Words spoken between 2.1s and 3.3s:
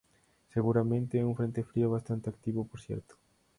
activo por cierto.